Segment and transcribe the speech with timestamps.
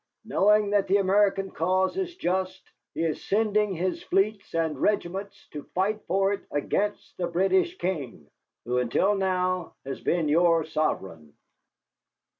[0.25, 2.63] Knowing that the American cause is just,
[2.95, 8.27] he is sending his fleets and regiments to fight for it against the British King,
[8.65, 11.35] who until now has been your sovereign."